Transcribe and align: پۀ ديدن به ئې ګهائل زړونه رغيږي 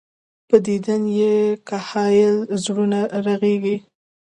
پۀ 0.47 0.57
ديدن 0.65 1.03
به 1.07 1.13
ئې 1.17 1.33
ګهائل 1.67 2.37
زړونه 2.63 2.99
رغيږي 3.25 3.77